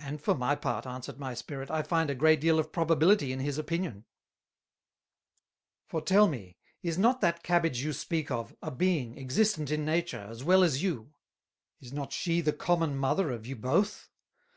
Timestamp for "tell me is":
6.12-6.98